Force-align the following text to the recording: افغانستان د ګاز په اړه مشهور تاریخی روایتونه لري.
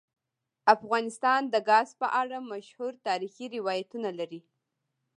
افغانستان 0.75 1.41
د 1.53 1.55
ګاز 1.69 1.89
په 2.01 2.07
اړه 2.21 2.37
مشهور 2.51 2.93
تاریخی 3.07 3.45
روایتونه 3.57 4.09
لري. 4.19 4.41